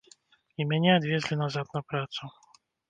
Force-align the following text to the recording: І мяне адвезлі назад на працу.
І 0.59 0.67
мяне 0.71 0.91
адвезлі 0.95 1.41
назад 1.45 1.67
на 1.79 1.87
працу. 1.91 2.23